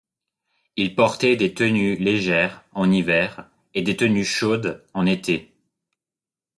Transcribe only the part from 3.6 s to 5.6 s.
et des tenues chaudes en été.